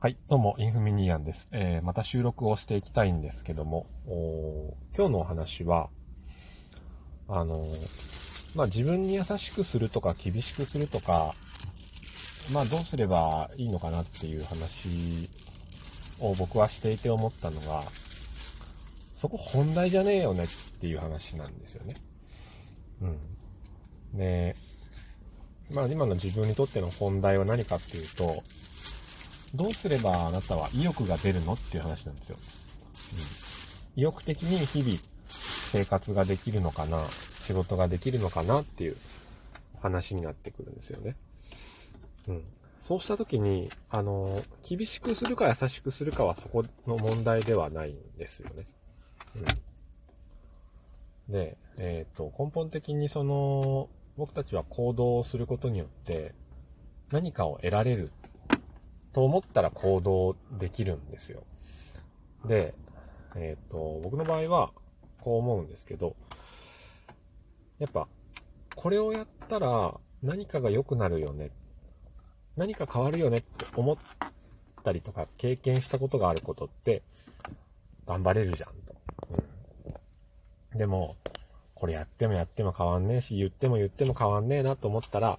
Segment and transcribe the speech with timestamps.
[0.00, 1.48] はい、どうも、インフミニアンです。
[1.50, 3.88] えー、また収録をしていきたいんですけども、
[4.96, 5.90] 今日のお話は、
[7.26, 11.34] あのー、まあ、自分に優しくするとか厳しくするとか、
[12.52, 15.28] まあ、どうすればいいのかなっていう話
[16.20, 17.82] を僕はしていて思ったのが、
[19.16, 20.46] そこ本題じゃねえよねっ
[20.78, 21.94] ていう話なんですよね。
[23.02, 23.06] う
[24.14, 24.16] ん。
[24.16, 24.54] で、
[25.72, 28.44] まあ今の自分にとっての本題は何かっていうと、
[29.54, 32.36] どうすればあなたは意欲が出るのっていう話なんですよ。
[33.96, 34.98] うん、意欲的に日々
[35.32, 36.98] 生活ができるのかな、
[37.46, 38.96] 仕事ができるのかなっていう
[39.80, 41.16] 話になってくるんですよね。
[42.28, 42.42] うん。
[42.80, 48.66] そうした時に、あの、厳しくするか優しくするかはそこの問題ではないんですよね。
[51.28, 51.32] うん。
[51.32, 56.34] で、えっ、ー、と、根本的にその、僕たちは行動をすることによって
[57.12, 58.10] 何かを得られる
[59.12, 61.42] と思ったら行動できるんですよ。
[62.44, 62.74] で、
[63.34, 64.72] えっ、ー、と、僕の場合は
[65.20, 66.16] こう思うんですけど、
[67.78, 68.08] やっぱ、
[68.74, 71.50] これをやったら何かが良くなるよね。
[72.56, 73.96] 何か変わるよねって思っ
[74.84, 77.02] たりとか経験したことがあることって
[78.06, 78.94] 頑張れるじゃんと。
[80.72, 81.16] うん、でも、
[81.74, 85.38] これやってもやっても変わんねえし、言っても言っても変わんねえなと思ったら、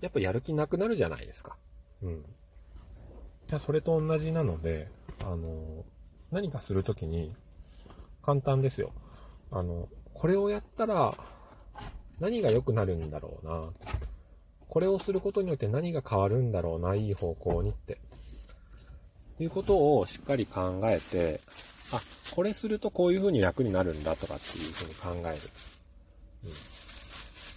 [0.00, 1.56] やっぱやる気なくなるじゃないですか。
[2.02, 2.24] うん。
[3.58, 4.88] それと同じなので、
[5.20, 5.84] あの、
[6.30, 7.32] 何かするときに、
[8.22, 8.92] 簡単ですよ。
[9.50, 11.16] あの、これをやったら、
[12.20, 13.70] 何が良くなるんだろうな。
[14.68, 17.98] これをすることによって何が変わるんだろうな、いい方向にって。
[19.38, 21.40] いうことをしっかり考えて、
[21.92, 22.00] あ、
[22.34, 25.40] これするとこういう風に楽になるんだとかっていう風に考える。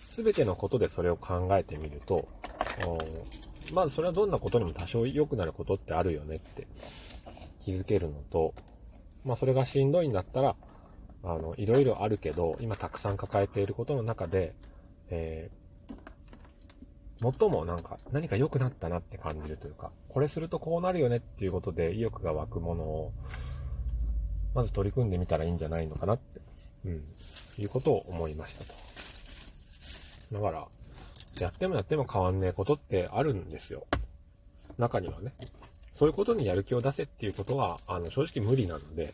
[0.10, 2.28] す、う、べ、てのことでそれを考えてみると、
[3.74, 6.68] まあそれはどんなことにも多少良くなることってあるよねって
[7.60, 8.54] 気づけるのと、
[9.26, 10.56] まあそれがしんどいんだったら、
[11.24, 14.54] あの、いろいろあるけど、今たくさん抱えていることの中で、
[15.10, 23.14] えー、最もなんか何か良くなったなって感じるというか、これするとこうなるよねっていうことで意欲が湧くものを、
[24.54, 26.42] まず取り組んでみたらいいんじゃないのかなって、
[26.86, 27.04] うん、
[27.58, 28.74] いうことを思いましたと。
[30.32, 30.68] だから、
[31.44, 33.86] やってもやっても変わんねえことってあるんですよ。
[34.78, 35.34] 中にはね。
[35.94, 39.14] そういうことにやる気を出せっていうことは、あの、正直無理なので、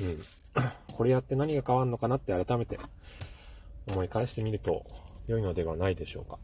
[0.00, 0.18] うん。
[0.94, 2.78] これやって何が変わるのかなって改めて
[3.88, 4.84] 思い返してみると
[5.26, 6.38] 良いのではないでしょうか。